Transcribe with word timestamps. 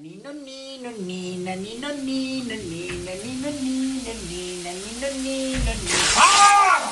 Nino, 0.00 0.32
nino, 0.32 0.90
nina, 0.92 1.54
nino, 1.56 1.88
nino, 1.92 2.54
nina, 2.56 3.12
nino, 3.20 3.50
nino, 3.50 4.12
nina, 4.30 4.72
nino, 4.72 5.08
nino, 5.20 5.72
nino. 5.76 6.22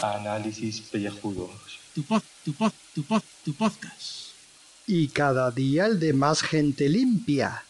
Análisis 0.03 0.83
pellejudos. 0.83 1.81
Tu 1.95 2.03
pod, 2.03 2.23
tu 2.45 2.53
pod, 2.53 2.73
tu 2.95 3.03
pod, 3.03 3.23
tu 3.47 3.55
podcast. 3.55 4.37
Y 4.87 5.09
cada 5.09 5.51
día 5.51 5.87
el 5.87 5.99
de 5.99 6.13
más 6.13 6.43
gente 6.43 6.91
limpia. 6.91 7.65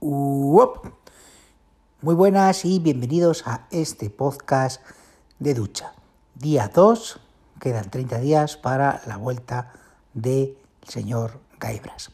Uop. 0.00 0.84
Muy 2.02 2.16
buenas 2.16 2.64
y 2.64 2.80
bienvenidos 2.80 3.46
a 3.46 3.68
este 3.70 4.10
podcast 4.10 4.82
de 5.38 5.54
ducha. 5.54 5.92
Día 6.34 6.66
2, 6.74 7.20
quedan 7.60 7.88
30 7.88 8.18
días 8.18 8.56
para 8.56 9.00
la 9.06 9.16
vuelta 9.16 9.72
del 10.12 10.56
señor 10.82 11.38
Gaibras. 11.60 12.10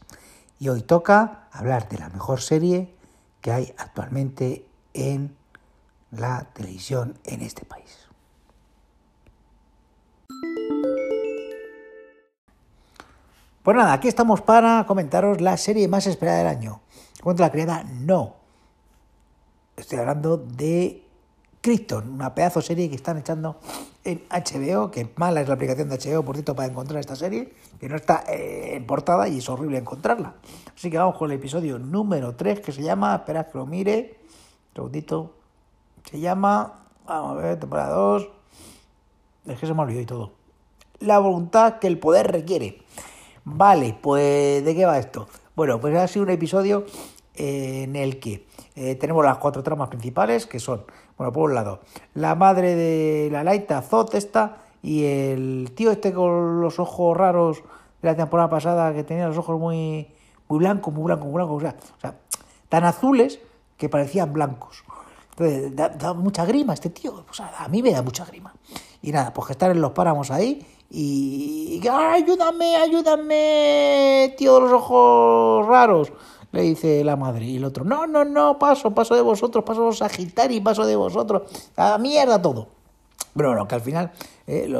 Y 0.59 0.69
hoy 0.69 0.81
toca 0.81 1.47
hablar 1.51 1.89
de 1.89 1.97
la 1.97 2.09
mejor 2.09 2.41
serie 2.41 2.95
que 3.41 3.51
hay 3.51 3.73
actualmente 3.77 4.65
en 4.93 5.35
la 6.11 6.47
televisión 6.53 7.19
en 7.25 7.41
este 7.41 7.65
país. 7.65 8.07
Pues 13.63 13.75
nada, 13.75 13.93
aquí 13.93 14.07
estamos 14.07 14.41
para 14.41 14.85
comentaros 14.85 15.41
la 15.41 15.57
serie 15.57 15.87
más 15.87 16.05
esperada 16.05 16.37
del 16.37 16.47
año. 16.47 16.81
¿Cuánto 17.23 17.41
la 17.41 17.51
creada? 17.51 17.83
No. 17.83 18.35
Estoy 19.75 19.97
hablando 19.97 20.37
de 20.37 21.03
Krypton, 21.61 22.13
una 22.13 22.35
pedazo 22.35 22.61
serie 22.61 22.89
que 22.89 22.95
están 22.95 23.17
echando 23.17 23.59
en 24.05 24.23
HBO, 24.29 24.91
que 24.91 25.09
mala 25.15 25.41
es 25.41 25.47
la 25.47 25.55
aplicación 25.55 25.89
de 25.89 25.97
HBO, 25.97 26.23
por 26.23 26.35
cierto, 26.35 26.55
para 26.55 26.69
encontrar 26.69 26.99
esta 26.99 27.15
serie, 27.15 27.51
que 27.79 27.89
no 27.89 27.95
está 27.95 28.23
eh, 28.29 28.75
en 28.75 28.85
portada 28.85 29.27
y 29.27 29.39
es 29.39 29.49
horrible 29.49 29.79
encontrarla. 29.79 30.35
Así 30.75 30.91
que 30.91 30.97
vamos 30.97 31.17
con 31.17 31.31
el 31.31 31.37
episodio 31.37 31.79
número 31.79 32.35
3, 32.35 32.59
que 32.59 32.71
se 32.71 32.83
llama, 32.83 33.15
espera 33.15 33.49
que 33.49 33.57
lo 33.57 33.65
mire, 33.65 34.19
un 34.69 34.75
segundito, 34.75 35.33
se 36.09 36.19
llama, 36.19 36.85
vamos 37.07 37.31
a 37.31 37.41
ver, 37.41 37.59
temporada 37.59 37.95
2, 37.95 38.29
es 39.47 39.59
que 39.59 39.65
se 39.65 39.73
me 39.73 39.81
olvidó 39.81 40.01
y 40.01 40.05
todo. 40.05 40.31
La 40.99 41.19
voluntad 41.19 41.79
que 41.79 41.87
el 41.87 41.99
poder 41.99 42.31
requiere. 42.31 42.83
Vale, 43.43 43.97
pues 43.99 44.63
¿de 44.63 44.75
qué 44.75 44.85
va 44.85 44.97
esto? 44.97 45.27
Bueno, 45.55 45.79
pues 45.81 45.95
ha 45.97 46.07
sido 46.07 46.23
un 46.23 46.31
episodio 46.31 46.85
eh, 47.35 47.83
en 47.83 47.95
el 47.95 48.19
que 48.19 48.45
eh, 48.75 48.95
tenemos 48.95 49.23
las 49.23 49.37
cuatro 49.37 49.63
tramas 49.63 49.89
principales, 49.89 50.45
que 50.45 50.59
son, 50.59 50.83
bueno, 51.17 51.31
por 51.31 51.49
un 51.49 51.55
lado, 51.55 51.79
la 52.13 52.35
madre 52.35 52.75
de 52.75 53.29
la 53.31 53.43
Laita, 53.43 53.81
Zot 53.81 54.13
esta, 54.15 54.57
y 54.81 55.05
el 55.05 55.71
tío 55.75 55.91
este 55.91 56.13
con 56.13 56.61
los 56.61 56.79
ojos 56.79 57.15
raros 57.15 57.63
de 58.01 58.09
la 58.09 58.15
temporada 58.15 58.49
pasada, 58.49 58.93
que 58.93 59.03
tenía 59.03 59.27
los 59.27 59.37
ojos 59.37 59.59
muy, 59.59 60.07
muy 60.47 60.59
blancos, 60.59 60.93
muy 60.93 61.03
blancos, 61.03 61.25
muy 61.25 61.35
blancos, 61.35 61.57
o 61.57 61.59
sea, 61.61 61.75
o 61.97 61.99
sea 61.99 62.15
tan 62.69 62.83
azules 62.83 63.39
que 63.77 63.89
parecían 63.89 64.33
blancos. 64.33 64.83
Entonces, 65.31 65.75
da, 65.75 66.13
mucha 66.13 66.45
grima 66.45 66.73
este 66.73 66.89
tío, 66.89 67.25
o 67.29 67.33
sea, 67.33 67.51
a 67.59 67.67
mí 67.67 67.81
me 67.81 67.91
da 67.91 68.01
mucha 68.01 68.25
grima. 68.25 68.53
Y 69.01 69.11
nada, 69.11 69.33
pues 69.33 69.47
que 69.47 69.53
estar 69.53 69.71
en 69.71 69.81
los 69.81 69.91
páramos 69.91 70.31
ahí 70.31 70.65
y... 70.89 71.79
y 71.81 71.87
¡ay, 71.87 72.23
ayúdame, 72.23 72.77
ayúdame, 72.77 74.33
tío 74.37 74.55
de 74.55 74.61
los 74.61 74.71
ojos 74.71 75.67
raros! 75.67 76.11
Le 76.55 76.61
dice 76.61 77.03
la 77.03 77.17
madre. 77.17 77.43
Y 77.43 77.57
el 77.57 77.65
otro, 77.65 77.83
no, 77.83 78.07
no, 78.07 78.23
no, 78.23 78.57
paso, 78.57 78.91
paso 78.91 79.13
de 79.13 79.21
vosotros, 79.21 79.65
paso 79.65 79.81
los 79.81 79.97
Sagitari, 79.97 80.61
paso 80.61 80.85
de 80.85 80.95
vosotros. 80.95 81.51
A 81.75 81.89
la 81.89 81.97
mierda 81.97 82.41
todo. 82.41 82.69
Pero 83.35 83.49
bueno, 83.49 83.67
que 83.67 83.75
al 83.75 83.81
final 83.81 84.13
eh, 84.47 84.73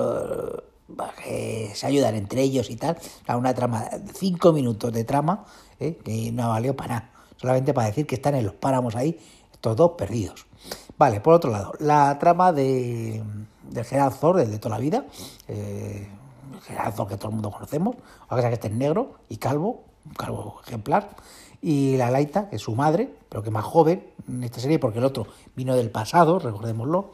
se 1.73 1.85
ayudan 1.85 2.15
entre 2.15 2.43
ellos 2.43 2.69
y 2.69 2.77
tal. 2.77 2.97
Una 3.27 3.53
trama, 3.53 3.89
cinco 4.13 4.53
minutos 4.53 4.93
de 4.93 5.03
trama, 5.03 5.43
eh, 5.77 5.99
que 6.01 6.31
no 6.31 6.47
valió 6.47 6.77
para 6.77 6.93
nada. 6.93 7.09
Solamente 7.35 7.73
para 7.73 7.87
decir 7.87 8.07
que 8.07 8.15
están 8.15 8.35
en 8.35 8.45
los 8.45 8.53
páramos 8.53 8.95
ahí, 8.95 9.19
estos 9.51 9.75
dos 9.75 9.91
perdidos. 9.97 10.45
Vale, 10.97 11.19
por 11.19 11.33
otro 11.33 11.51
lado, 11.51 11.73
la 11.79 12.17
trama 12.19 12.53
de, 12.53 13.21
del 13.69 13.83
Gerard 13.83 14.13
Thor, 14.13 14.39
el 14.39 14.49
de 14.49 14.59
toda 14.59 14.77
la 14.77 14.81
vida. 14.81 15.05
Eh, 15.49 16.07
Gerard 16.67 16.95
Thor 16.95 17.09
que 17.09 17.17
todo 17.17 17.27
el 17.27 17.33
mundo 17.33 17.51
conocemos. 17.51 17.97
Aunque 18.29 18.43
sea 18.43 18.49
que 18.49 18.55
este 18.55 18.69
es 18.69 18.73
negro 18.73 19.15
y 19.27 19.35
calvo, 19.35 19.83
un 20.05 20.13
calvo 20.13 20.61
ejemplar 20.65 21.09
y 21.61 21.97
la 21.97 22.11
Laita, 22.11 22.49
que 22.49 22.57
es 22.57 22.61
su 22.61 22.75
madre, 22.75 23.09
pero 23.29 23.43
que 23.43 23.51
más 23.51 23.63
joven 23.63 24.03
en 24.27 24.43
esta 24.43 24.59
serie, 24.59 24.79
porque 24.79 24.99
el 24.99 25.05
otro 25.05 25.27
vino 25.55 25.75
del 25.75 25.91
pasado, 25.91 26.39
recordémoslo. 26.39 27.11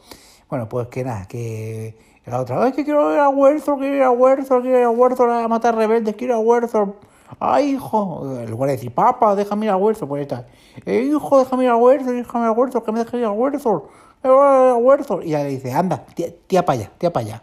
Bueno, 0.48 0.68
pues 0.68 0.88
que 0.88 1.04
nada, 1.04 1.26
que 1.26 1.96
la 2.26 2.40
otra, 2.40 2.62
ay, 2.62 2.72
que 2.72 2.84
quiero 2.84 3.12
ir 3.12 3.18
a 3.18 3.28
Werthor, 3.28 3.78
quiero 3.78 3.96
ir 3.96 4.02
a 4.02 4.10
Werthor, 4.10 4.62
quiero 4.62 4.78
ir 4.78 4.84
a 4.84 4.90
Werthor 4.90 5.30
a 5.30 5.48
matar 5.48 5.74
rebeldes, 5.74 6.14
quiero 6.14 6.36
a 6.36 6.38
Werthor. 6.40 6.96
Ay, 7.40 7.70
hijo, 7.70 8.38
en 8.38 8.50
lugar 8.50 8.68
de 8.68 8.76
decir, 8.76 8.92
papá, 8.92 9.34
déjame 9.34 9.66
ir 9.66 9.72
a 9.72 9.76
Werthor, 9.76 10.06
pues 10.06 10.22
está, 10.22 10.46
eh, 10.84 11.00
hijo, 11.00 11.38
déjame 11.38 11.64
ir 11.64 11.70
a 11.70 11.76
Werthor, 11.76 12.14
déjame 12.14 12.44
ir 12.44 12.48
a 12.48 12.52
Werthor, 12.52 12.84
que 12.84 12.92
me 12.92 12.98
dejes 13.00 13.14
ir 13.14 13.24
a 13.24 13.32
Werthor, 13.32 13.88
a 14.22 14.76
Werthor. 14.76 15.24
Y 15.24 15.28
ella 15.28 15.44
le 15.44 15.50
dice, 15.50 15.72
anda, 15.72 16.04
tía, 16.14 16.28
tía 16.46 16.64
para 16.64 16.80
allá, 16.80 16.92
tía 16.98 17.12
para 17.12 17.26
allá. 17.26 17.42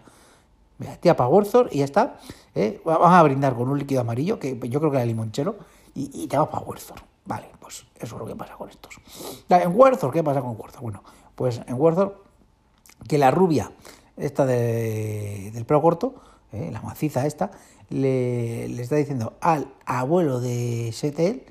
Mira, 0.78 0.96
tía 0.98 1.16
para 1.18 1.28
Werthor 1.28 1.70
y 1.72 1.80
ya 1.80 1.86
está. 1.86 2.18
¿eh? 2.56 2.80
Vamos 2.86 3.10
a 3.12 3.24
brindar 3.24 3.56
con 3.56 3.68
un 3.68 3.80
líquido 3.80 4.02
amarillo, 4.02 4.40
que 4.40 4.58
yo 4.70 4.80
creo 4.80 4.92
que 4.92 4.98
era 4.98 5.06
limonchero 5.06 5.56
y, 5.96 6.28
te 6.28 6.38
vas 6.38 6.48
para 6.48 6.64
Werthor. 6.64 7.00
Vale, 7.26 7.50
pues 7.60 7.86
eso 7.96 8.16
es 8.16 8.20
lo 8.20 8.26
que 8.26 8.36
pasa 8.36 8.56
con 8.56 8.70
estos. 8.70 9.00
En 9.50 9.72
Werthor, 9.76 10.12
¿qué 10.12 10.24
pasa 10.24 10.42
con 10.42 10.56
Werthor? 10.60 10.82
Bueno, 10.82 11.04
pues 11.36 11.62
en 11.68 11.76
Werthor, 11.80 12.24
que 13.08 13.18
la 13.18 13.32
rubia, 13.32 13.72
esta 14.18 14.46
de, 14.46 15.52
del 15.54 15.66
pelo 15.66 15.82
corto, 15.82 16.16
eh, 16.52 16.70
la 16.72 16.82
maciza 16.82 17.26
esta, 17.26 17.52
le, 17.90 18.68
le, 18.68 18.82
está 18.82 18.96
diciendo 18.96 19.34
al 19.42 19.72
abuelo 19.86 20.40
de 20.40 20.92
Setel 20.94 21.44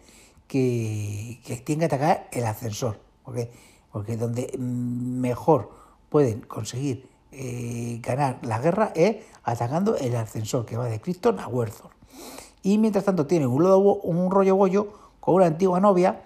que, 0.47 1.41
que 1.45 1.57
tiene 1.57 1.81
que 1.81 1.95
atacar 1.95 2.29
el 2.33 2.45
ascensor. 2.45 2.99
porque 3.25 3.51
Porque 3.93 4.17
donde 4.17 4.53
mejor 4.59 5.71
pueden 6.09 6.41
conseguir 6.41 7.09
eh, 7.31 8.01
ganar 8.03 8.39
la 8.43 8.59
guerra 8.59 8.93
es 8.95 9.17
atacando 9.45 9.97
el 9.97 10.17
ascensor 10.17 10.65
que 10.65 10.77
va 10.77 10.87
de 10.87 11.01
Krypton 11.01 11.39
a 11.41 11.49
Werthor. 11.49 11.91
Y 12.63 12.79
mientras 12.79 13.05
tanto 13.05 13.27
tiene 13.27 13.47
un, 13.47 13.63
un 13.65 14.31
rollo 14.31 14.57
bollo 14.57 14.89
con 15.21 15.37
una 15.37 15.47
antigua 15.47 15.81
novia 15.81 16.25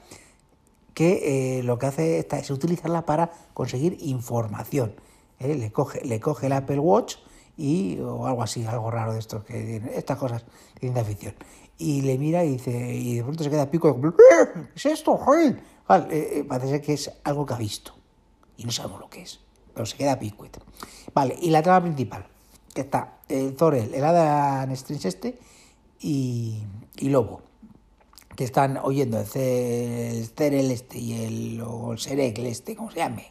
que 0.95 1.59
eh, 1.59 1.63
lo 1.63 1.79
que 1.79 1.87
hace 1.87 2.19
esta 2.19 2.39
es 2.39 2.51
utilizarla 2.51 3.07
para 3.07 3.31
conseguir 3.55 3.97
información. 4.01 4.95
¿eh? 5.39 5.55
Le, 5.55 5.73
coge, 5.73 6.05
le 6.05 6.21
coge 6.21 6.47
el 6.47 6.53
Apple 6.53 6.79
Watch 6.79 7.17
y, 7.57 7.99
o 8.01 8.27
algo 8.27 8.43
así, 8.43 8.65
algo 8.65 8.91
raro 8.91 9.13
de 9.13 9.19
estos, 9.19 9.45
que 9.45 9.83
estas 9.95 10.19
cosas 10.19 10.45
de 10.75 10.81
ciencia 10.81 11.05
ficción. 11.05 11.35
Y 11.79 12.03
le 12.03 12.19
mira 12.19 12.45
y 12.45 12.51
dice, 12.51 12.95
y 12.95 13.17
de 13.17 13.23
pronto 13.23 13.43
se 13.43 13.51
queda 13.51 13.71
pico, 13.71 13.99
¿qué 14.01 14.69
es 14.75 14.87
esto? 14.87 15.19
Vale, 15.89 16.39
eh, 16.39 16.45
parece 16.45 16.81
que 16.81 16.95
es 16.95 17.11
algo 17.25 17.45
que 17.45 17.55
ha 17.55 17.59
visto. 17.59 17.93
Y 18.57 18.65
no 18.65 18.73
sabemos 18.73 19.01
lo 19.01 19.09
que 19.09 19.23
es, 19.23 19.41
pero 19.75 19.87
se 19.87 19.97
queda 19.97 20.19
pico. 20.19 20.47
Vale, 21.15 21.37
y 21.41 21.51
la 21.51 21.63
trama 21.63 21.83
principal, 21.83 22.27
que 22.73 22.83
está 22.83 23.19
el 23.29 23.57
Zorel, 23.57 23.93
el 23.95 24.05
Adam 24.05 24.71
Strange 24.73 25.09
este 25.09 25.39
y, 26.03 26.63
y 26.99 27.09
Lobo 27.09 27.43
que 28.37 28.45
están 28.45 28.79
oyendo 28.79 29.21
el 29.21 29.27
Cerel 29.27 30.71
este 30.71 30.99
y 30.99 31.25
el, 31.25 31.63
o 31.63 31.93
el 31.93 31.99
Serek 31.99 32.39
este, 32.39 32.77
como 32.77 32.91
se 32.91 32.99
llame, 32.99 33.27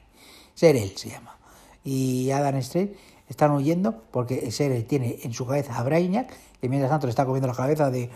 Serel 0.53 0.95
se 0.95 1.09
llama, 1.09 1.37
y 1.83 2.29
Adam 2.31 2.55
Strange 2.57 2.95
están 3.27 3.51
oyendo 3.51 4.03
porque 4.11 4.51
Serel 4.51 4.85
tiene 4.85 5.19
en 5.23 5.33
su 5.33 5.45
cabeza 5.45 5.77
a 5.77 5.83
Brainiac, 5.83 6.31
que 6.59 6.69
mientras 6.69 6.91
tanto 6.91 7.07
le 7.07 7.11
está 7.11 7.25
comiendo 7.25 7.47
la 7.47 7.55
cabeza 7.55 7.89
de, 7.89 8.09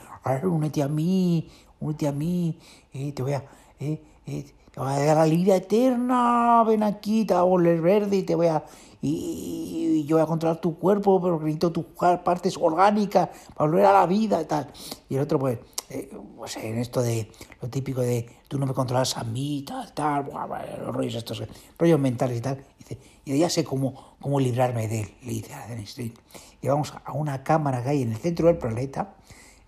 únete 0.44 0.84
a 0.84 0.88
mí, 0.88 1.50
únete 1.80 2.08
a 2.08 2.12
mí, 2.12 2.60
eh, 2.94 3.12
te 3.14 3.24
voy 3.24 3.34
a... 3.34 3.44
Eh, 3.80 4.02
eh, 4.28 4.46
te 4.76 4.82
a 4.82 5.06
dar 5.06 5.18
la 5.18 5.26
vida 5.26 5.56
eterna, 5.56 6.64
ven 6.66 6.84
aquí, 6.84 7.24
te 7.24 7.34
voy 7.34 7.42
a 7.42 7.44
volver 7.44 7.82
verde 7.82 8.18
y 8.18 8.24
te 8.24 8.36
voy 8.36 8.48
a... 8.48 8.64
Y, 9.02 10.04
yo 10.06 10.18
voy 10.18 10.24
a 10.24 10.28
controlar 10.28 10.62
tu 10.62 10.78
cuerpo, 10.78 11.20
pero 11.22 11.40
necesito 11.40 11.72
tus 11.72 11.86
partes 12.24 12.58
orgánicas 12.58 13.30
para 13.56 13.70
volver 13.70 13.86
a 13.86 13.94
la 13.94 14.06
vida 14.06 14.42
y 14.42 14.46
tal. 14.46 14.72
Y 15.10 15.16
el 15.16 15.22
otro 15.22 15.40
pues 15.40 15.60
eh, 15.90 16.12
pues 16.36 16.58
en 16.58 16.78
esto 16.78 17.02
de 17.02 17.32
lo 17.62 17.70
típico 17.70 18.02
de 18.02 18.30
tú 18.48 18.60
no 18.60 18.66
me 18.66 18.74
controlas 18.74 19.18
a 19.18 19.24
mí, 19.24 19.64
tal, 19.66 19.94
tal, 19.94 20.26
los 20.26 20.96
rollos 20.96 21.16
estos, 21.16 21.44
rollos 21.80 22.00
mentales 22.00 22.38
y 22.38 22.42
tal. 22.42 22.64
Y, 23.24 23.40
ya 23.40 23.50
sé 23.50 23.64
cómo, 23.64 24.16
cómo 24.20 24.40
librarme 24.40 24.88
de 24.88 25.02
él, 25.02 25.16
le 25.24 25.32
dice 25.32 25.54
a 25.54 25.68
Dennis. 25.68 25.98
Y 25.98 26.68
vamos 26.68 26.94
a 27.04 27.14
una 27.14 27.44
cámara 27.44 27.82
que 27.82 27.90
hay 27.90 28.02
en 28.02 28.12
el 28.12 28.18
centro 28.18 28.48
del 28.48 28.58
planeta 28.58 29.16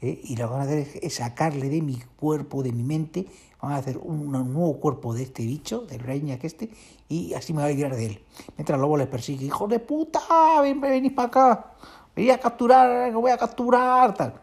eh, 0.02 0.22
y 0.24 0.36
lo 0.36 0.48
que 0.48 0.54
van 0.54 0.62
a 0.62 0.64
hacer 0.64 0.88
es 1.02 1.16
sacarle 1.16 1.70
de 1.70 1.82
mi 1.82 2.00
cuerpo, 2.20 2.62
de 2.62 2.72
mi 2.72 2.84
mente, 2.84 3.26
van 3.62 3.72
a 3.72 3.78
hacer 3.78 3.98
un, 3.98 4.32
nuevo 4.32 4.80
cuerpo 4.80 5.14
de 5.14 5.24
este 5.24 5.44
bicho, 5.44 5.82
del 5.82 6.04
Brainiac 6.04 6.44
este, 6.44 6.70
y 7.10 7.34
así 7.34 7.54
me 7.54 7.64
voy 7.64 7.72
a 7.72 7.74
librar 7.74 7.96
de 7.96 8.06
él. 8.06 8.24
Mientras 8.56 8.76
el 8.76 8.82
lobo 8.82 8.98
les 8.98 9.08
persigue, 9.08 9.46
hijo 9.46 9.68
de 9.68 9.80
puta, 9.80 10.22
ven, 10.62 10.80
venís 10.80 11.14
para 11.14 11.28
acá, 11.28 11.72
venid 12.16 12.32
a 12.32 12.38
capturar, 12.38 13.10
que 13.10 13.16
voy 13.16 13.32
a 13.32 13.38
capturar, 13.38 14.14
tal. 14.14 14.42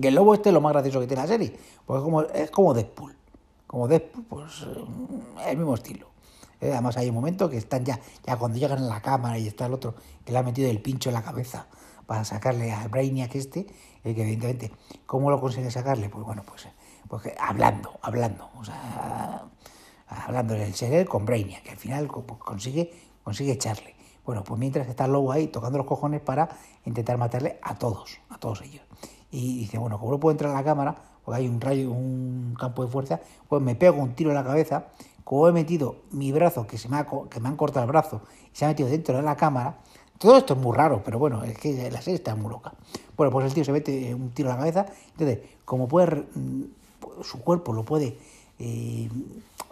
Que 0.00 0.08
el 0.08 0.14
lobo 0.14 0.34
este 0.34 0.50
es 0.50 0.52
lo 0.52 0.60
más 0.60 0.72
gracioso 0.72 1.00
que 1.00 1.06
tiene 1.06 1.22
la 1.22 1.28
serie, 1.28 1.56
porque 1.86 1.98
es 1.98 2.04
como, 2.04 2.22
es 2.22 2.50
como 2.50 2.74
Deadpool. 2.74 3.16
Como 3.66 3.88
Deadpool, 3.88 4.24
pues 4.24 4.66
el 5.46 5.56
mismo 5.56 5.74
estilo. 5.74 6.08
Eh, 6.60 6.72
además 6.72 6.96
hay 6.98 7.08
un 7.08 7.14
momento 7.14 7.48
que 7.48 7.56
están 7.56 7.84
ya, 7.84 7.98
ya 8.26 8.36
cuando 8.36 8.58
llegan 8.58 8.78
a 8.78 8.86
la 8.86 9.00
cámara 9.00 9.38
y 9.38 9.46
está 9.46 9.64
el 9.66 9.72
otro 9.72 9.94
que 10.24 10.32
le 10.32 10.38
ha 10.38 10.42
metido 10.42 10.68
el 10.70 10.82
pincho 10.82 11.08
en 11.08 11.14
la 11.14 11.22
cabeza 11.22 11.66
para 12.10 12.24
sacarle 12.24 12.72
al 12.72 12.88
Brainiac 12.88 13.36
este, 13.36 13.68
Y 14.02 14.14
que 14.14 14.22
evidentemente, 14.22 14.72
¿cómo 15.06 15.30
lo 15.30 15.40
consigue 15.40 15.70
sacarle? 15.70 16.08
Pues 16.08 16.26
bueno, 16.26 16.42
pues, 16.44 16.66
pues 17.06 17.32
hablando, 17.38 18.00
hablando, 18.02 18.50
o 18.58 18.64
sea, 18.64 19.44
hablando 20.08 20.54
del 20.54 20.74
ser 20.74 21.06
con 21.06 21.24
Brainiac, 21.24 21.62
que 21.62 21.70
al 21.70 21.76
final 21.76 22.08
pues 22.08 22.40
consigue, 22.40 22.92
consigue 23.22 23.52
echarle. 23.52 23.94
Bueno, 24.26 24.42
pues 24.42 24.58
mientras 24.58 24.88
está 24.88 25.04
el 25.04 25.12
lobo 25.12 25.30
ahí 25.30 25.46
tocando 25.46 25.78
los 25.78 25.86
cojones 25.86 26.20
para 26.20 26.48
intentar 26.84 27.16
matarle 27.16 27.60
a 27.62 27.76
todos, 27.78 28.18
a 28.28 28.38
todos 28.38 28.62
ellos. 28.62 28.82
Y 29.30 29.60
dice, 29.60 29.78
bueno, 29.78 30.00
como 30.00 30.10
no 30.10 30.18
puedo 30.18 30.32
entrar 30.32 30.50
a 30.50 30.54
la 30.54 30.64
cámara, 30.64 30.96
porque 31.24 31.42
hay 31.42 31.46
un 31.46 31.60
rayo, 31.60 31.92
un 31.92 32.56
campo 32.58 32.84
de 32.84 32.90
fuerza, 32.90 33.20
pues 33.48 33.62
me 33.62 33.76
pego 33.76 34.02
un 34.02 34.16
tiro 34.16 34.30
en 34.30 34.34
la 34.34 34.42
cabeza, 34.42 34.86
como 35.22 35.46
he 35.46 35.52
metido 35.52 35.98
mi 36.10 36.32
brazo, 36.32 36.66
que, 36.66 36.76
se 36.76 36.88
me 36.88 36.96
ha, 36.96 37.06
que 37.30 37.38
me 37.38 37.48
han 37.48 37.56
cortado 37.56 37.86
el 37.86 37.92
brazo, 37.92 38.22
y 38.52 38.56
se 38.56 38.64
ha 38.64 38.68
metido 38.68 38.88
dentro 38.88 39.16
de 39.16 39.22
la 39.22 39.36
cámara, 39.36 39.78
todo 40.20 40.36
esto 40.36 40.52
es 40.52 40.60
muy 40.60 40.76
raro, 40.76 41.00
pero 41.02 41.18
bueno, 41.18 41.42
es 41.44 41.56
que 41.56 41.90
la 41.90 42.02
serie 42.02 42.16
está 42.16 42.34
muy 42.34 42.50
loca. 42.50 42.74
Bueno, 43.16 43.32
pues 43.32 43.46
el 43.46 43.54
tío 43.54 43.64
se 43.64 43.72
mete 43.72 44.14
un 44.14 44.28
tiro 44.32 44.50
en 44.50 44.54
la 44.54 44.58
cabeza, 44.58 44.84
entonces, 45.12 45.38
como 45.64 45.88
puede, 45.88 46.26
mm, 46.34 46.64
su 47.22 47.40
cuerpo 47.40 47.72
lo 47.72 47.84
puede 47.84 48.18
eh, 48.58 49.08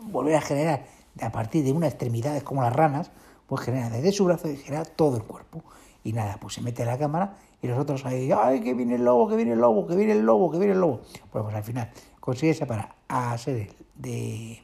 volver 0.04 0.36
a 0.36 0.40
generar 0.40 0.86
a 1.20 1.30
partir 1.30 1.62
de 1.64 1.72
una 1.72 1.86
extremidad, 1.86 2.34
es 2.34 2.44
como 2.44 2.62
las 2.62 2.74
ranas, 2.74 3.10
pues 3.46 3.60
genera 3.60 3.90
desde 3.90 4.10
su 4.10 4.24
brazo 4.24 4.48
y 4.48 4.56
genera 4.56 4.86
todo 4.86 5.18
el 5.18 5.22
cuerpo. 5.22 5.62
Y 6.02 6.14
nada, 6.14 6.38
pues 6.40 6.54
se 6.54 6.62
mete 6.62 6.80
en 6.80 6.88
la 6.88 6.96
cámara 6.96 7.36
y 7.60 7.66
los 7.66 7.78
otros 7.78 8.06
ahí, 8.06 8.30
¡ay, 8.32 8.62
que 8.62 8.72
viene 8.72 8.94
el 8.94 9.04
lobo, 9.04 9.28
que 9.28 9.36
viene 9.36 9.52
el 9.52 9.58
lobo, 9.58 9.86
que 9.86 9.96
viene 9.96 10.12
el 10.12 10.22
lobo, 10.22 10.50
que 10.50 10.56
viene 10.56 10.72
el 10.72 10.80
lobo! 10.80 11.02
Bueno, 11.30 11.44
pues 11.44 11.56
al 11.56 11.64
final 11.64 11.90
consigue 12.20 12.54
separar 12.54 12.94
a 13.08 13.36
Serel 13.36 13.70
de, 13.96 14.62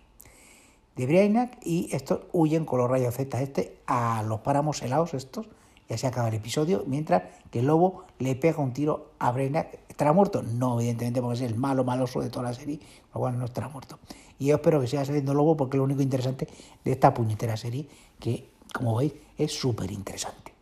de 0.96 1.06
Brainiac 1.06 1.58
y 1.62 1.90
estos 1.92 2.20
huyen 2.32 2.64
con 2.64 2.78
los 2.78 2.90
rayos 2.90 3.14
Z 3.14 3.42
este 3.42 3.76
a 3.86 4.22
los 4.22 4.40
páramos 4.40 4.80
helados 4.80 5.12
estos 5.12 5.46
y 5.88 5.94
así 5.94 6.06
acaba 6.06 6.28
el 6.28 6.34
episodio 6.34 6.84
mientras 6.86 7.22
que 7.50 7.60
el 7.60 7.66
lobo 7.66 8.04
le 8.18 8.34
pega 8.36 8.62
un 8.62 8.72
tiro 8.72 9.12
a 9.18 9.32
Brainiac 9.32 9.78
¿estará 9.88 10.12
muerto? 10.12 10.42
no 10.42 10.80
evidentemente 10.80 11.20
porque 11.20 11.36
es 11.36 11.42
el 11.42 11.56
malo 11.56 11.84
maloso 11.84 12.20
de 12.20 12.30
toda 12.30 12.48
la 12.48 12.54
serie 12.54 12.80
lo 13.12 13.20
cual 13.20 13.38
no 13.38 13.44
estará 13.44 13.68
muerto. 13.68 13.98
Y 14.38 14.46
yo 14.46 14.56
espero 14.56 14.80
que 14.80 14.88
siga 14.88 15.04
saliendo 15.04 15.32
lobo 15.32 15.56
porque 15.56 15.76
lo 15.76 15.84
único 15.84 16.02
interesante 16.02 16.48
de 16.84 16.92
esta 16.92 17.14
puñetera 17.14 17.56
serie 17.56 17.88
que 18.18 18.50
como 18.72 18.96
veis 18.96 19.12
es 19.38 19.52
súper 19.52 19.90
interesante 19.92 20.52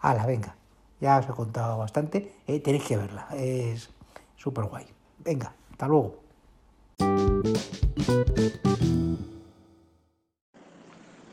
hala 0.00 0.26
venga 0.26 0.56
ya 1.00 1.18
os 1.18 1.28
he 1.28 1.32
contado 1.32 1.78
bastante 1.78 2.32
eh, 2.46 2.60
tenéis 2.60 2.84
que 2.84 2.96
verla 2.96 3.28
es 3.34 3.90
súper 4.36 4.64
guay 4.64 4.86
venga 5.18 5.54
hasta 5.70 5.86
luego 5.86 6.22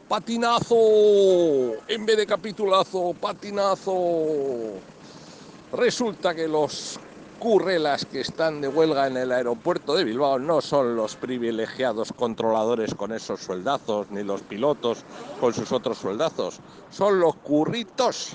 patinazo, 0.09 0.75
en 1.87 2.03
vez 2.03 2.17
de 2.17 2.25
capitulazo, 2.25 3.13
patinazo. 3.13 4.73
Resulta 5.71 6.33
que 6.33 6.47
los 6.47 6.99
currelas 7.37 8.05
que 8.05 8.21
están 8.21 8.59
de 8.59 8.67
huelga 8.67 9.05
en 9.05 9.17
el 9.17 9.31
aeropuerto 9.31 9.93
de 9.93 10.03
Bilbao 10.03 10.39
no 10.39 10.61
son 10.61 10.95
los 10.95 11.15
privilegiados 11.15 12.11
controladores 12.11 12.95
con 12.95 13.13
esos 13.13 13.39
sueldazos, 13.41 14.09
ni 14.09 14.23
los 14.23 14.41
pilotos 14.41 15.03
con 15.39 15.53
sus 15.53 15.71
otros 15.71 15.99
sueldazos, 15.99 16.59
son 16.89 17.19
los 17.19 17.35
curritos, 17.35 18.31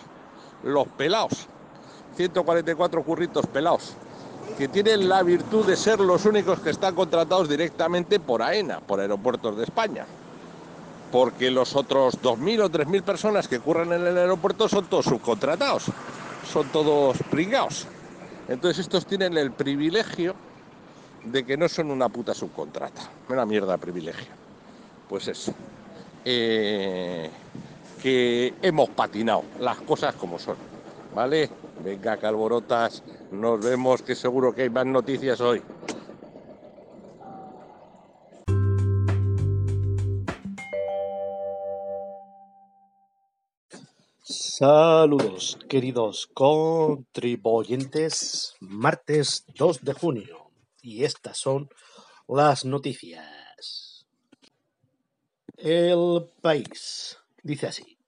los 0.63 0.87
pelaos. 0.87 1.49
144 2.17 3.03
curritos 3.03 3.47
pelaos, 3.49 3.95
que 4.57 4.69
tienen 4.69 5.09
la 5.09 5.25
virtud 5.25 5.67
de 5.67 5.77
ser 5.77 5.99
los 5.99 6.25
únicos 6.25 6.61
que 6.61 6.71
están 6.71 6.95
contratados 6.95 7.49
directamente 7.49 8.21
por 8.21 8.41
AENA, 8.41 8.79
por 8.79 9.01
Aeropuertos 9.01 9.57
de 9.57 9.65
España 9.65 10.07
porque 11.15 11.49
los 11.49 11.77
otros 11.77 12.21
2.000 12.21 12.63
o 12.65 12.69
3.000 12.69 13.03
personas 13.05 13.47
que 13.47 13.61
curran 13.61 13.93
en 13.93 14.05
el 14.05 14.19
aeropuerto 14.19 14.69
son 14.69 14.87
todos 14.87 15.05
subcontratados, 15.05 15.85
son 16.53 16.67
todos 16.71 17.17
pringados. 17.31 17.87
Entonces 18.49 18.81
estos 18.81 19.07
tienen 19.07 19.39
el 19.39 19.53
privilegio 19.53 20.35
de 21.23 21.45
que 21.45 21.57
no 21.57 21.69
son 21.69 21.93
una 21.93 22.09
puta 22.09 22.35
subcontrata, 22.35 23.03
una 23.29 23.47
mierda 23.47 23.79
privilegio. 23.79 24.27
Pues 25.09 25.29
eso, 25.29 25.55
eh, 26.25 27.31
que 28.03 28.55
hemos 28.61 28.89
patinado 28.89 29.45
las 29.61 29.77
cosas 29.83 30.17
como 30.17 30.41
son, 30.41 30.57
¿vale? 31.15 31.49
Venga, 31.85 32.17
calborotas, 32.17 33.05
nos 33.31 33.65
vemos 33.65 34.03
que 34.03 34.17
seguro 34.17 34.53
que 34.53 34.63
hay 34.63 34.71
más 34.71 34.87
noticias 34.87 35.41
hoy. 35.41 35.63
Saludos, 44.67 45.59
queridos 45.69 46.27
contribuyentes. 46.33 48.55
Martes 48.61 49.45
2 49.59 49.85
de 49.85 49.93
junio. 49.93 50.51
Y 50.81 51.05
estas 51.05 51.37
son 51.37 51.69
las 52.27 52.65
noticias. 52.65 54.07
El 55.59 56.31
país 56.41 57.19
dice 57.43 57.67
así. 57.67 57.99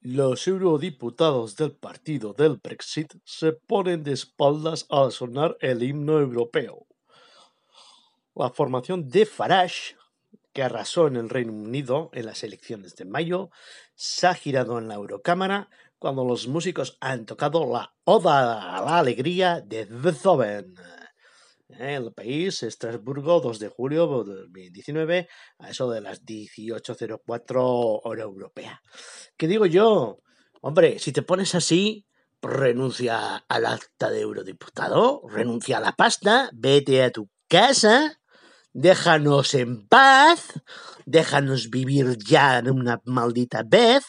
Los 0.00 0.48
eurodiputados 0.48 1.56
del 1.56 1.72
partido 1.72 2.32
del 2.32 2.56
Brexit 2.56 3.12
se 3.24 3.52
ponen 3.52 4.02
de 4.02 4.12
espaldas 4.12 4.86
al 4.88 5.12
sonar 5.12 5.58
el 5.60 5.82
himno 5.82 6.20
europeo. 6.20 6.86
La 8.34 8.48
formación 8.48 9.10
de 9.10 9.26
Farage 9.26 9.94
que 10.52 10.62
arrasó 10.62 11.06
en 11.06 11.16
el 11.16 11.28
Reino 11.28 11.52
Unido 11.52 12.10
en 12.12 12.26
las 12.26 12.42
elecciones 12.42 12.96
de 12.96 13.04
mayo, 13.04 13.50
se 14.00 14.26
ha 14.26 14.34
girado 14.34 14.78
en 14.78 14.88
la 14.88 14.94
Eurocámara 14.94 15.68
cuando 15.98 16.24
los 16.24 16.48
músicos 16.48 16.96
han 17.00 17.26
tocado 17.26 17.70
la 17.70 17.94
Oda 18.04 18.78
a 18.78 18.80
la 18.82 18.98
Alegría 18.98 19.60
de 19.60 19.84
Beethoven. 19.84 20.74
El 21.68 22.10
país, 22.14 22.62
Estrasburgo, 22.62 23.40
2 23.40 23.58
de 23.58 23.68
julio 23.68 24.24
de 24.24 24.36
2019, 24.36 25.28
a 25.58 25.68
eso 25.68 25.90
de 25.90 26.00
las 26.00 26.24
18.04 26.24 28.00
hora 28.02 28.22
europea. 28.22 28.80
¿Qué 29.36 29.46
digo 29.46 29.66
yo? 29.66 30.20
Hombre, 30.62 30.98
si 30.98 31.12
te 31.12 31.20
pones 31.20 31.54
así, 31.54 32.06
renuncia 32.40 33.36
al 33.36 33.66
acta 33.66 34.08
de 34.08 34.22
eurodiputado, 34.22 35.20
renuncia 35.28 35.76
a 35.76 35.80
la 35.80 35.92
pasta, 35.92 36.48
vete 36.54 37.02
a 37.02 37.10
tu 37.10 37.28
casa 37.48 38.19
déjanos 38.72 39.54
en 39.54 39.86
paz, 39.86 40.60
déjanos 41.06 41.70
vivir 41.70 42.18
ya 42.18 42.62
una 42.66 43.00
maldita 43.04 43.62
vez. 43.64 44.04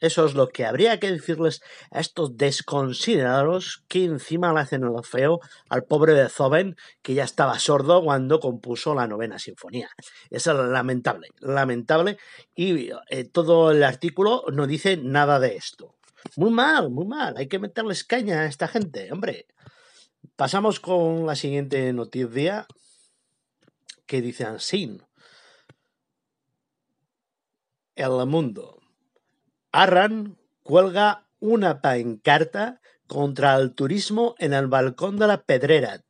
Eso 0.00 0.26
es 0.26 0.34
lo 0.34 0.48
que 0.48 0.64
habría 0.64 1.00
que 1.00 1.10
decirles 1.10 1.60
a 1.90 1.98
estos 1.98 2.36
desconsiderados 2.36 3.82
que 3.88 4.04
encima 4.04 4.52
le 4.52 4.60
hacen 4.60 4.84
el 4.84 5.04
feo 5.04 5.40
al 5.68 5.84
pobre 5.84 6.12
Beethoven 6.14 6.76
que 7.02 7.14
ya 7.14 7.24
estaba 7.24 7.58
sordo 7.58 8.04
cuando 8.04 8.38
compuso 8.38 8.94
la 8.94 9.08
novena 9.08 9.40
sinfonía. 9.40 9.90
Es 10.30 10.46
lamentable, 10.46 11.28
lamentable 11.40 12.16
y 12.54 12.90
eh, 13.10 13.24
todo 13.24 13.72
el 13.72 13.82
artículo 13.82 14.44
no 14.52 14.68
dice 14.68 14.96
nada 14.96 15.40
de 15.40 15.56
esto. 15.56 15.96
Muy 16.36 16.50
mal, 16.50 16.90
muy 16.90 17.06
mal, 17.06 17.34
hay 17.36 17.48
que 17.48 17.58
meterles 17.58 18.04
caña 18.04 18.42
a 18.42 18.46
esta 18.46 18.68
gente, 18.68 19.10
hombre. 19.10 19.46
Pasamos 20.36 20.78
con 20.78 21.26
la 21.26 21.34
siguiente 21.34 21.92
noticia 21.92 22.68
que 24.08 24.22
dice 24.22 24.44
así. 24.44 25.00
El 27.94 28.26
mundo. 28.26 28.80
Arran 29.70 30.38
cuelga 30.62 31.28
una 31.38 31.80
pancarta 31.80 32.80
contra 33.06 33.54
el 33.56 33.74
turismo 33.74 34.34
en 34.38 34.54
el 34.54 34.66
balcón 34.66 35.18
de 35.18 35.26
la 35.26 35.42
Pedrera. 35.42 36.02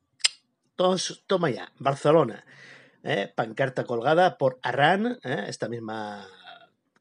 Tos, 0.77 1.25
toma 1.27 1.51
ya, 1.51 1.73
Barcelona. 1.79 2.45
¿eh? 3.03 3.33
Pancarta 3.35 3.85
colgada 3.85 4.39
por 4.39 4.61
Arran, 4.63 5.19
¿eh? 5.25 5.45
esta 5.49 5.69
misma, 5.69 6.27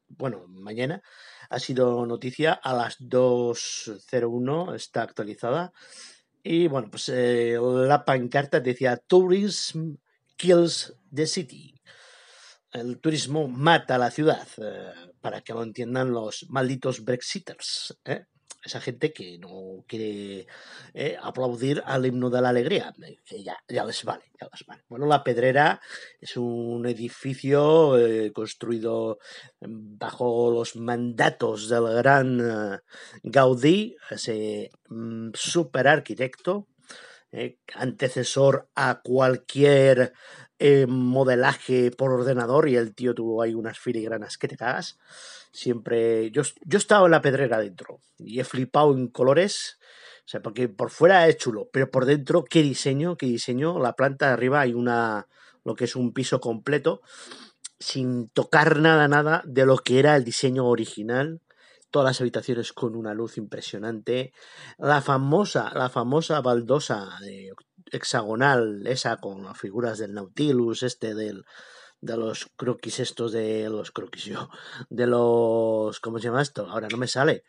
bueno, 0.08 0.46
mañana. 0.48 1.02
Ha 1.48 1.60
sido 1.60 2.04
noticia 2.06 2.52
a 2.52 2.74
las 2.74 3.00
2.01, 3.00 4.74
está 4.74 5.02
actualizada. 5.02 5.72
Y 6.42 6.66
bueno, 6.66 6.90
pues 6.90 7.08
eh, 7.08 7.56
la 7.60 8.04
pancarta 8.04 8.60
decía 8.60 8.96
Tourism 8.96 9.94
kills 10.38 10.94
the 11.12 11.26
city. 11.26 11.74
El 12.72 13.00
turismo 13.00 13.48
mata 13.48 13.98
la 13.98 14.10
ciudad, 14.10 14.46
eh, 14.58 14.92
para 15.20 15.40
que 15.42 15.52
lo 15.52 15.62
entiendan 15.62 16.12
los 16.12 16.46
malditos 16.48 17.04
Brexiters. 17.04 17.98
¿eh? 18.04 18.24
Esa 18.62 18.80
gente 18.80 19.12
que 19.12 19.38
no 19.38 19.84
quiere 19.86 20.46
eh, 20.92 21.16
aplaudir 21.20 21.82
al 21.86 22.06
himno 22.06 22.28
de 22.28 22.42
la 22.42 22.50
alegría, 22.50 22.92
ya, 23.30 23.56
ya, 23.68 23.84
les 23.84 24.04
vale, 24.04 24.24
ya 24.38 24.48
les 24.52 24.66
vale. 24.66 24.82
Bueno, 24.88 25.06
la 25.06 25.24
Pedrera 25.24 25.80
es 26.20 26.36
un 26.36 26.84
edificio 26.86 27.94
construido 28.34 29.18
bajo 29.60 30.50
los 30.50 30.76
mandatos 30.76 31.68
del 31.68 31.86
gran 31.94 32.80
Gaudí, 33.22 33.96
ese 34.10 34.70
mm, 34.88 35.30
super 35.34 35.88
arquitecto, 35.88 36.66
eh, 37.30 37.58
antecesor 37.74 38.68
a 38.74 39.00
cualquier 39.02 40.14
eh, 40.58 40.86
modelaje 40.86 41.90
por 41.90 42.12
ordenador 42.12 42.68
y 42.68 42.76
el 42.76 42.94
tío 42.94 43.14
tuvo 43.14 43.42
ahí 43.42 43.54
unas 43.54 43.78
filigranas 43.78 44.38
que 44.38 44.48
te 44.48 44.56
cagas. 44.56 44.98
Siempre, 45.52 46.30
yo, 46.30 46.42
yo 46.64 46.78
he 46.78 46.80
estado 46.80 47.06
en 47.06 47.12
la 47.12 47.22
pedrera 47.22 47.58
dentro 47.58 48.00
y 48.18 48.40
he 48.40 48.44
flipado 48.44 48.92
en 48.94 49.08
colores 49.08 49.78
O 50.24 50.28
sea, 50.28 50.42
porque 50.42 50.68
por 50.68 50.90
fuera 50.90 51.26
es 51.28 51.36
chulo, 51.38 51.68
pero 51.72 51.90
por 51.90 52.06
dentro, 52.06 52.44
qué 52.44 52.62
diseño, 52.62 53.16
qué 53.16 53.26
diseño. 53.26 53.78
La 53.78 53.94
planta 53.94 54.28
de 54.28 54.32
arriba 54.34 54.60
hay 54.60 54.74
una, 54.74 55.28
lo 55.64 55.74
que 55.74 55.84
es 55.84 55.96
un 55.96 56.12
piso 56.12 56.40
completo, 56.40 57.02
sin 57.78 58.28
tocar 58.30 58.78
nada, 58.78 59.08
nada 59.08 59.42
de 59.46 59.66
lo 59.66 59.78
que 59.78 59.98
era 59.98 60.16
el 60.16 60.24
diseño 60.24 60.66
original. 60.66 61.40
Todas 61.90 62.06
las 62.06 62.20
habitaciones 62.20 62.72
con 62.72 62.94
una 62.94 63.14
luz 63.14 63.38
impresionante. 63.38 64.32
La 64.78 65.00
famosa, 65.00 65.72
la 65.74 65.88
famosa 65.88 66.40
baldosa 66.40 67.18
de 67.20 67.52
hexagonal, 67.90 68.86
esa 68.86 69.16
con 69.16 69.44
las 69.44 69.58
figuras 69.58 69.98
del 69.98 70.14
Nautilus, 70.14 70.82
este 70.82 71.14
del, 71.14 71.44
de 72.00 72.16
los 72.16 72.46
croquis 72.56 73.00
estos 73.00 73.32
de 73.32 73.68
los 73.68 73.90
croquis 73.90 74.24
yo, 74.24 74.48
de 74.88 75.06
los, 75.06 76.00
¿cómo 76.00 76.18
se 76.18 76.24
llama 76.24 76.42
esto? 76.42 76.66
Ahora 76.68 76.88
no 76.90 76.96
me 76.96 77.08
sale. 77.08 77.44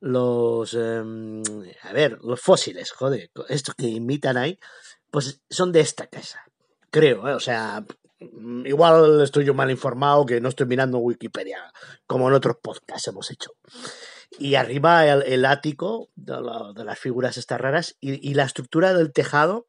Los, 0.00 0.74
em, 0.74 1.42
a 1.82 1.92
ver, 1.92 2.18
los 2.22 2.40
fósiles, 2.40 2.90
joder, 2.92 3.30
estos 3.48 3.74
que 3.74 3.86
imitan 3.86 4.36
ahí, 4.36 4.58
pues 5.10 5.42
son 5.50 5.72
de 5.72 5.80
esta 5.80 6.06
casa, 6.06 6.44
creo, 6.90 7.28
¿eh? 7.28 7.34
o 7.34 7.40
sea, 7.40 7.84
igual 8.64 9.20
estoy 9.22 9.44
yo 9.44 9.54
mal 9.54 9.70
informado 9.70 10.26
que 10.26 10.40
no 10.40 10.48
estoy 10.48 10.66
mirando 10.66 10.98
Wikipedia, 10.98 11.58
como 12.06 12.28
en 12.28 12.34
otros 12.34 12.56
podcasts 12.62 13.08
hemos 13.08 13.30
hecho. 13.30 13.50
Y 14.38 14.54
arriba 14.54 15.06
el, 15.06 15.44
ático 15.44 16.08
de, 16.14 16.40
la- 16.40 16.72
de 16.74 16.84
las 16.84 16.98
figuras 16.98 17.36
estas 17.36 17.60
raras 17.60 17.96
y 18.00 18.34
la 18.34 18.44
estructura 18.44 18.94
del 18.94 19.12
tejado 19.12 19.66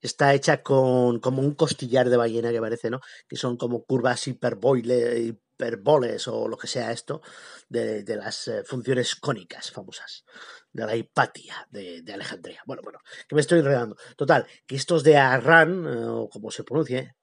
está 0.00 0.34
hecha 0.34 0.62
con 0.62 1.20
como 1.20 1.42
un 1.42 1.54
costillar 1.54 2.08
de 2.10 2.16
ballena 2.16 2.50
que 2.52 2.60
parece, 2.60 2.90
¿no? 2.90 3.00
Que 3.28 3.36
son 3.36 3.56
como 3.56 3.84
curvas 3.84 4.26
hiperboile, 4.28 5.20
hiperboles 5.56 6.28
o 6.28 6.48
lo 6.48 6.56
que 6.56 6.66
sea 6.66 6.92
esto, 6.92 7.22
de, 7.68 8.02
de 8.02 8.16
las 8.16 8.48
eh, 8.48 8.62
funciones 8.64 9.16
cónicas 9.16 9.70
famosas, 9.70 10.24
de 10.72 10.86
la 10.86 10.96
hipatia 10.96 11.66
de, 11.70 12.04
Alejandría. 12.12 12.62
Bueno, 12.66 12.82
bueno, 12.82 13.00
que 13.28 13.34
me 13.34 13.40
estoy 13.40 13.60
enredando. 13.60 13.96
Total, 14.16 14.46
que 14.66 14.76
estos 14.76 15.02
de 15.02 15.16
Arran, 15.16 15.86
eh, 15.86 16.04
o 16.06 16.28
como 16.28 16.50
se 16.50 16.64
pronuncie, 16.64 17.16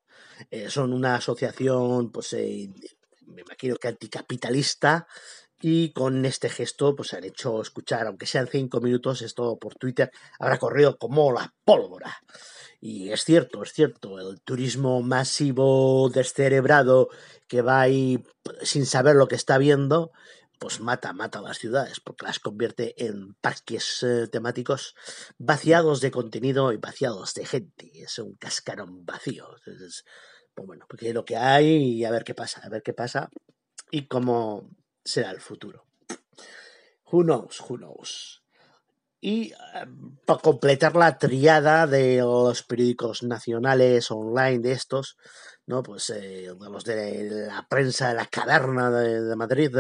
eh, 0.50 0.70
son 0.70 0.94
una 0.94 1.16
asociación, 1.16 2.12
pues 2.12 2.34
me 2.34 3.42
imagino 3.42 3.76
que 3.78 3.88
anticapitalista, 3.88 5.08
y 5.66 5.94
con 5.94 6.26
este 6.26 6.50
gesto 6.50 6.94
pues 6.94 7.14
han 7.14 7.24
hecho 7.24 7.62
escuchar, 7.62 8.06
aunque 8.08 8.26
sean 8.26 8.50
cinco 8.52 8.82
minutos, 8.82 9.22
esto 9.22 9.58
por 9.58 9.76
Twitter 9.76 10.12
habrá 10.38 10.60
corrido 10.60 10.98
como 10.98 11.32
la 11.32 11.54
pólvora. 11.64 12.22
Y 12.82 13.12
es 13.14 13.24
cierto, 13.24 13.64
es 13.64 13.72
cierto, 13.72 14.20
el 14.20 14.42
turismo 14.42 15.02
masivo, 15.02 16.10
descerebrado, 16.10 17.08
que 17.48 17.62
va 17.62 17.80
ahí 17.80 18.22
sin 18.62 18.86
saber 18.86 19.16
lo 19.16 19.30
que 19.30 19.36
está 19.36 19.58
viendo, 19.58 20.12
pues 20.60 20.82
mata, 20.82 21.14
mata 21.14 21.40
a 21.40 21.44
las 21.44 21.60
ciudades, 21.60 22.02
porque 22.02 22.26
las 22.26 22.40
convierte 22.40 23.02
en 23.06 23.34
parques 23.36 24.04
eh, 24.04 24.28
temáticos 24.28 24.96
vaciados 25.38 26.02
de 26.02 26.12
contenido 26.12 26.74
y 26.74 26.78
vaciados 26.78 27.36
de 27.36 27.46
gente. 27.46 27.90
Es 27.94 28.20
un 28.20 28.36
cascarón 28.36 29.06
vacío. 29.06 29.48
Pues 29.64 30.04
bueno, 30.68 30.86
porque 30.90 31.14
lo 31.14 31.24
que 31.24 31.38
hay 31.38 31.68
y 31.68 32.04
a 32.04 32.12
ver 32.12 32.26
qué 32.26 32.36
pasa, 32.36 32.60
a 32.66 32.70
ver 32.70 32.84
qué 32.84 32.94
pasa 32.94 33.30
y 33.92 34.08
cómo 34.08 34.70
será 35.04 35.32
el 35.32 35.42
futuro. 35.42 35.86
Who 37.12 37.24
knows, 37.24 37.62
who 37.62 37.78
knows. 37.78 38.44
Y 39.22 39.54
para 40.26 40.42
completar 40.42 40.96
la 40.96 41.18
triada 41.18 41.88
de 41.88 42.18
los 42.18 42.64
periódicos 42.64 43.24
nacionales 43.24 44.12
online 44.12 44.60
de 44.60 44.74
estos, 44.74 45.18
¿no? 45.66 45.82
Pues 45.82 46.10
eh, 46.10 46.52
los 46.60 46.84
de 46.84 47.48
la 47.48 47.66
prensa 47.70 48.10
de 48.10 48.16
la 48.16 48.26
caverna 48.26 48.92
de, 48.92 49.36
Madrid, 49.38 49.72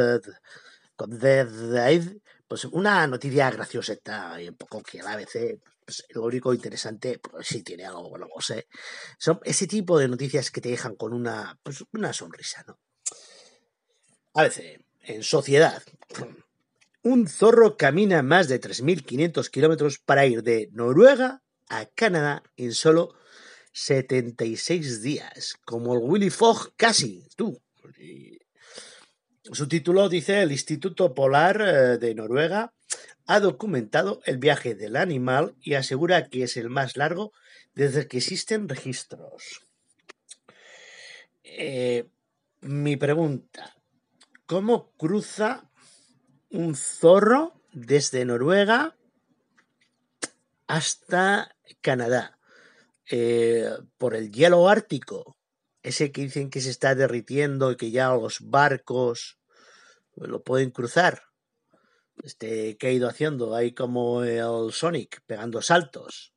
con 0.95 1.19
de, 1.19 1.43
de 1.43 1.79
ahí, 1.81 2.21
pues 2.47 2.65
una 2.65 3.05
noticia 3.07 3.51
gracioseta 3.51 4.41
y 4.41 4.47
un 4.47 4.55
poco 4.55 4.81
que 4.81 4.99
el 4.99 5.07
ABC, 5.07 5.59
pues 5.85 6.05
lo 6.11 6.23
único 6.23 6.53
interesante, 6.53 7.19
pues 7.19 7.47
sí 7.47 7.63
tiene 7.63 7.85
algo, 7.85 8.09
bueno, 8.09 8.27
no 8.33 8.41
sé. 8.41 8.67
Son 9.17 9.39
ese 9.43 9.67
tipo 9.67 9.99
de 9.99 10.07
noticias 10.07 10.51
que 10.51 10.61
te 10.61 10.69
dejan 10.69 10.95
con 10.95 11.13
una, 11.13 11.59
pues, 11.63 11.83
una 11.91 12.13
sonrisa, 12.13 12.63
¿no? 12.67 12.79
ABC, 14.35 14.82
en 15.03 15.23
sociedad. 15.23 15.83
Un 17.01 17.27
zorro 17.27 17.77
camina 17.77 18.23
más 18.23 18.47
de 18.47 18.61
3.500 18.61 19.49
kilómetros 19.49 19.99
para 19.99 20.25
ir 20.25 20.41
de 20.43 20.69
Noruega 20.71 21.43
a 21.69 21.85
Canadá 21.85 22.43
en 22.55 22.73
solo 22.73 23.13
76 23.73 25.01
días. 25.01 25.57
Como 25.65 25.93
el 25.93 25.99
Willy 26.01 26.29
Fogg, 26.29 26.73
casi, 26.77 27.27
tú. 27.35 27.61
Su 29.51 29.67
título 29.67 30.07
dice: 30.07 30.41
El 30.41 30.51
Instituto 30.51 31.13
Polar 31.13 31.61
eh, 31.61 31.97
de 31.97 32.15
Noruega 32.15 32.73
ha 33.25 33.39
documentado 33.39 34.21
el 34.25 34.37
viaje 34.37 34.75
del 34.75 34.95
animal 34.95 35.55
y 35.59 35.73
asegura 35.73 36.29
que 36.29 36.43
es 36.43 36.55
el 36.57 36.69
más 36.69 36.95
largo 36.95 37.33
desde 37.73 38.07
que 38.07 38.17
existen 38.17 38.69
registros. 38.69 39.67
Eh, 41.43 42.05
mi 42.61 42.95
pregunta: 42.95 43.75
¿Cómo 44.53 44.93
cruza 44.97 45.67
un 46.51 46.75
zorro 46.75 47.59
desde 47.71 48.23
Noruega 48.23 48.95
hasta 50.67 51.55
Canadá? 51.81 52.37
Eh, 53.09 53.67
por 53.97 54.13
el 54.13 54.31
hielo 54.31 54.69
ártico, 54.69 55.37
ese 55.81 56.11
que 56.11 56.21
dicen 56.21 56.51
que 56.51 56.61
se 56.61 56.69
está 56.69 56.93
derritiendo 56.93 57.71
y 57.71 57.77
que 57.77 57.89
ya 57.89 58.13
los 58.13 58.41
barcos 58.41 59.39
lo 60.17 60.43
pueden 60.43 60.69
cruzar. 60.69 61.23
Este 62.21 62.77
que 62.77 62.85
ha 62.89 62.91
ido 62.91 63.09
haciendo 63.09 63.55
ahí 63.55 63.73
como 63.73 64.23
el 64.23 64.71
Sonic, 64.71 65.23
pegando 65.25 65.63
saltos. 65.63 66.35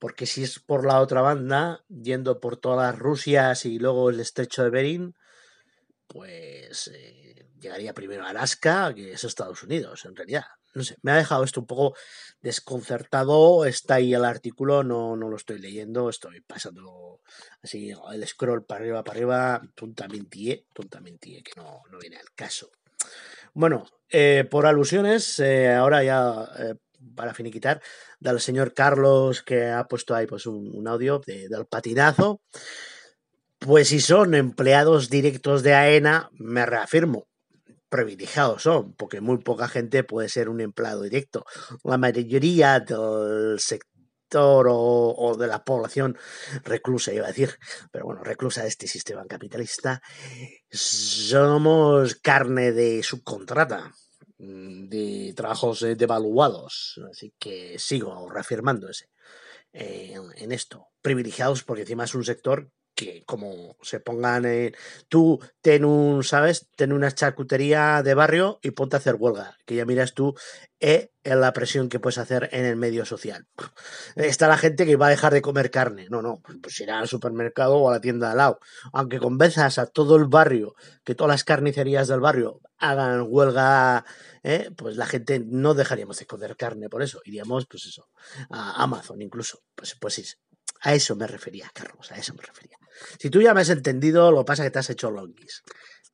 Porque 0.00 0.26
si 0.26 0.42
es 0.42 0.58
por 0.58 0.84
la 0.84 1.00
otra 1.00 1.20
banda, 1.20 1.84
yendo 1.88 2.40
por 2.40 2.56
todas 2.56 2.92
las 2.92 2.98
Rusias 3.00 3.64
y 3.64 3.78
luego 3.78 4.10
el 4.10 4.18
estrecho 4.18 4.64
de 4.64 4.70
Bering, 4.70 5.14
pues 6.12 6.90
eh, 6.94 7.46
llegaría 7.58 7.94
primero 7.94 8.24
a 8.24 8.30
Alaska, 8.30 8.92
que 8.94 9.12
es 9.12 9.24
Estados 9.24 9.62
Unidos, 9.62 10.04
en 10.04 10.14
realidad. 10.14 10.44
No 10.74 10.82
sé, 10.84 10.96
me 11.02 11.12
ha 11.12 11.16
dejado 11.16 11.44
esto 11.44 11.60
un 11.60 11.66
poco 11.66 11.96
desconcertado. 12.40 13.64
Está 13.64 13.94
ahí 13.94 14.12
el 14.14 14.24
artículo, 14.24 14.84
no, 14.84 15.16
no 15.16 15.28
lo 15.28 15.36
estoy 15.36 15.58
leyendo, 15.58 16.08
estoy 16.08 16.40
pasando 16.42 17.20
así 17.62 17.90
el 18.12 18.26
scroll 18.26 18.64
para 18.64 18.80
arriba, 18.80 19.04
para 19.04 19.16
arriba, 19.16 19.62
tontamente, 19.74 20.66
tontamente, 20.72 21.42
que 21.42 21.52
no, 21.56 21.82
no 21.90 21.98
viene 21.98 22.16
al 22.16 22.30
caso. 22.34 22.70
Bueno, 23.54 23.86
eh, 24.08 24.46
por 24.50 24.66
alusiones, 24.66 25.38
eh, 25.40 25.72
ahora 25.72 26.02
ya 26.04 26.48
eh, 26.58 26.74
para 27.14 27.34
finiquitar, 27.34 27.82
del 28.20 28.40
señor 28.40 28.74
Carlos 28.74 29.42
que 29.42 29.68
ha 29.68 29.84
puesto 29.88 30.14
ahí 30.14 30.26
pues 30.26 30.46
un, 30.46 30.86
audio 30.88 31.20
de- 31.26 31.48
del 31.48 31.66
patinazo. 31.66 32.40
Pues 33.64 33.88
si 33.88 34.00
son 34.00 34.34
empleados 34.34 35.08
directos 35.08 35.62
de 35.62 35.74
AENA, 35.74 36.30
me 36.32 36.66
reafirmo, 36.66 37.28
privilegiados 37.88 38.62
son, 38.62 38.92
porque 38.94 39.20
muy 39.20 39.38
poca 39.38 39.68
gente 39.68 40.02
puede 40.02 40.28
ser 40.28 40.48
un 40.48 40.60
empleado 40.60 41.02
directo. 41.02 41.44
La 41.84 41.96
mayoría 41.96 42.80
del 42.80 43.60
sector 43.60 44.66
o, 44.68 45.36
de 45.38 45.46
la 45.46 45.62
población 45.62 46.18
reclusa, 46.64 47.12
iba 47.12 47.26
a 47.26 47.28
decir, 47.28 47.56
pero 47.92 48.06
bueno, 48.06 48.24
reclusa 48.24 48.62
de 48.62 48.68
este 48.68 48.88
sistema 48.88 49.24
capitalista, 49.26 50.02
somos 50.68 52.16
carne 52.16 52.72
de 52.72 53.04
subcontrata, 53.04 53.92
de 54.38 55.34
trabajos 55.36 55.82
eh, 55.82 55.94
devaluados. 55.94 57.00
Así 57.08 57.32
que 57.38 57.78
sigo 57.78 58.28
reafirmando 58.28 58.88
ese, 58.88 59.06
eh, 59.72 60.16
en 60.34 60.50
esto. 60.50 60.88
Privilegiados 61.00 61.62
porque 61.62 61.82
encima 61.82 62.04
es 62.04 62.14
un 62.16 62.24
sector 62.24 62.72
que 62.94 63.24
como 63.24 63.76
se 63.82 64.00
pongan 64.00 64.44
en... 64.44 64.74
Tú 65.08 65.40
ten 65.60 65.84
un, 65.84 66.24
¿sabes? 66.24 66.68
Ten 66.76 66.92
una 66.92 67.10
charcutería 67.12 68.02
de 68.02 68.14
barrio 68.14 68.58
y 68.62 68.72
ponte 68.72 68.96
a 68.96 68.98
hacer 68.98 69.16
huelga. 69.16 69.56
Que 69.64 69.76
ya 69.76 69.84
miras 69.84 70.14
tú 70.14 70.34
eh, 70.80 71.10
en 71.24 71.40
la 71.40 71.52
presión 71.52 71.88
que 71.88 72.00
puedes 72.00 72.18
hacer 72.18 72.48
en 72.52 72.64
el 72.64 72.76
medio 72.76 73.04
social. 73.06 73.46
Está 74.16 74.48
la 74.48 74.58
gente 74.58 74.84
que 74.86 74.96
va 74.96 75.06
a 75.06 75.10
dejar 75.10 75.32
de 75.32 75.42
comer 75.42 75.70
carne. 75.70 76.06
No, 76.10 76.22
no, 76.22 76.42
pues 76.62 76.80
irá 76.80 76.98
al 76.98 77.08
supermercado 77.08 77.76
o 77.76 77.88
a 77.88 77.92
la 77.92 78.00
tienda 78.00 78.26
de 78.26 78.32
al 78.32 78.38
lado. 78.38 78.60
Aunque 78.92 79.18
convenzas 79.18 79.78
a 79.78 79.86
todo 79.86 80.16
el 80.16 80.26
barrio 80.26 80.74
que 81.04 81.14
todas 81.14 81.30
las 81.30 81.44
carnicerías 81.44 82.08
del 82.08 82.20
barrio 82.20 82.60
hagan 82.78 83.26
huelga, 83.28 84.04
¿eh? 84.42 84.70
pues 84.76 84.96
la 84.96 85.06
gente 85.06 85.40
no 85.44 85.74
dejaríamos 85.74 86.18
de 86.18 86.26
comer 86.26 86.56
carne 86.56 86.88
por 86.88 87.02
eso. 87.02 87.20
Iríamos, 87.24 87.66
pues 87.66 87.86
eso, 87.86 88.08
a 88.50 88.82
Amazon 88.82 89.22
incluso. 89.22 89.62
Pues, 89.74 89.96
pues 90.00 90.14
sí, 90.14 90.24
a 90.80 90.94
eso 90.94 91.14
me 91.14 91.28
refería, 91.28 91.70
Carlos, 91.72 92.10
a 92.10 92.16
eso 92.16 92.34
me 92.34 92.42
refería. 92.42 92.76
Si 93.18 93.30
tú 93.30 93.40
ya 93.40 93.54
me 93.54 93.62
has 93.62 93.70
entendido, 93.70 94.30
lo 94.30 94.38
que 94.38 94.44
pasa 94.44 94.62
es 94.62 94.68
que 94.68 94.72
te 94.72 94.78
has 94.78 94.90
hecho 94.90 95.10
longuis. 95.10 95.62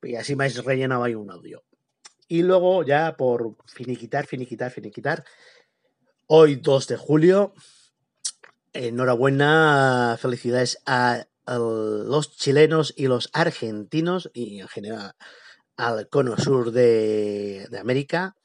Y 0.01 0.15
así 0.15 0.35
me 0.35 0.45
has 0.45 0.63
rellenado 0.63 1.03
ahí 1.03 1.15
un 1.15 1.31
audio. 1.31 1.63
Y 2.27 2.43
luego, 2.43 2.83
ya 2.83 3.17
por 3.17 3.55
finiquitar, 3.65 4.25
finiquitar, 4.27 4.71
finiquitar, 4.71 5.25
hoy 6.27 6.55
2 6.57 6.87
de 6.87 6.97
julio, 6.97 7.53
enhorabuena, 8.73 10.17
felicidades 10.19 10.79
a, 10.85 11.25
a 11.45 11.57
los 11.57 12.37
chilenos 12.37 12.93
y 12.95 13.07
los 13.07 13.29
argentinos 13.33 14.29
y 14.33 14.59
en 14.59 14.67
general 14.67 15.15
al 15.75 16.09
cono 16.09 16.37
sur 16.37 16.71
de, 16.71 17.67
de 17.69 17.79
América 17.79 18.35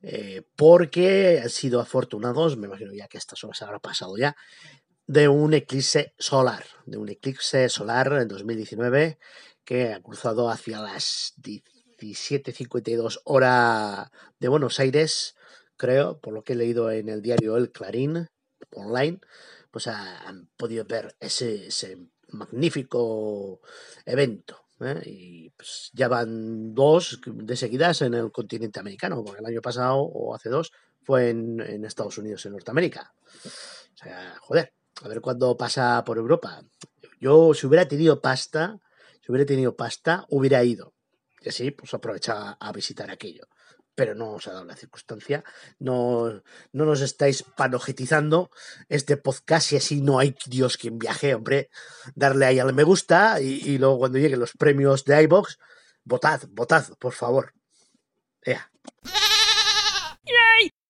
eh, 0.00 0.42
porque 0.54 1.40
han 1.42 1.50
sido 1.50 1.80
afortunados, 1.80 2.56
me 2.56 2.68
imagino 2.68 2.92
ya 2.94 3.08
que 3.08 3.18
estas 3.18 3.42
horas 3.42 3.60
habrá 3.62 3.80
pasado 3.80 4.16
ya, 4.16 4.36
de 5.08 5.26
un 5.26 5.54
eclipse 5.54 6.14
solar, 6.18 6.64
de 6.84 6.98
un 6.98 7.08
eclipse 7.08 7.70
solar 7.70 8.12
en 8.20 8.28
2019 8.28 9.18
que 9.64 9.94
ha 9.94 10.02
cruzado 10.02 10.50
hacia 10.50 10.80
las 10.82 11.32
17.52 11.38 13.22
hora 13.24 14.12
de 14.38 14.48
Buenos 14.48 14.78
Aires, 14.80 15.34
creo, 15.78 16.20
por 16.20 16.34
lo 16.34 16.44
que 16.44 16.52
he 16.52 16.56
leído 16.56 16.90
en 16.90 17.08
el 17.08 17.22
diario 17.22 17.56
El 17.56 17.72
Clarín 17.72 18.28
online, 18.74 19.20
pues 19.70 19.86
han 19.86 20.50
podido 20.58 20.84
ver 20.84 21.16
ese, 21.20 21.68
ese 21.68 21.96
magnífico 22.28 23.62
evento. 24.04 24.66
¿eh? 24.80 25.00
Y 25.06 25.50
pues 25.50 25.90
ya 25.94 26.08
van 26.08 26.74
dos 26.74 27.18
de 27.24 27.56
seguidas 27.56 28.02
en 28.02 28.12
el 28.12 28.30
continente 28.30 28.78
americano, 28.78 29.24
porque 29.24 29.40
el 29.40 29.46
año 29.46 29.62
pasado 29.62 30.00
o 30.00 30.34
hace 30.34 30.50
dos 30.50 30.70
fue 31.02 31.30
en, 31.30 31.60
en 31.60 31.86
Estados 31.86 32.18
Unidos, 32.18 32.44
en 32.44 32.52
Norteamérica. 32.52 33.14
O 33.44 33.96
sea, 33.96 34.36
joder, 34.40 34.74
a 35.02 35.08
ver 35.08 35.20
cuándo 35.20 35.56
pasa 35.56 36.02
por 36.04 36.18
Europa. 36.18 36.62
Yo, 37.20 37.54
si 37.54 37.66
hubiera 37.66 37.86
tenido 37.86 38.20
pasta, 38.20 38.78
si 39.24 39.30
hubiera 39.32 39.46
tenido 39.46 39.76
pasta, 39.76 40.26
hubiera 40.28 40.62
ido. 40.64 40.94
Y 41.40 41.48
así, 41.48 41.70
pues 41.70 41.92
aprovecha 41.94 42.52
a 42.52 42.72
visitar 42.72 43.10
aquello. 43.10 43.48
Pero 43.94 44.14
no 44.14 44.32
os 44.32 44.46
ha 44.46 44.52
dado 44.52 44.64
la 44.64 44.76
circunstancia. 44.76 45.44
No, 45.78 46.42
no 46.72 46.84
nos 46.84 47.00
estáis 47.00 47.42
panojetizando 47.42 48.50
este 48.88 49.16
podcast 49.16 49.72
y 49.72 49.76
así 49.76 50.00
no 50.00 50.20
hay 50.20 50.36
Dios 50.46 50.76
quien 50.76 50.98
viaje, 50.98 51.34
hombre. 51.34 51.68
Darle 52.14 52.46
ahí 52.46 52.58
al 52.60 52.74
me 52.74 52.84
gusta 52.84 53.40
y, 53.40 53.60
y 53.64 53.78
luego 53.78 53.98
cuando 53.98 54.18
lleguen 54.18 54.38
los 54.38 54.52
premios 54.52 55.04
de 55.04 55.20
iBox, 55.24 55.58
votad, 56.04 56.42
votad, 56.50 56.84
por 56.98 57.12
favor. 57.12 57.54
Ea. 58.42 58.70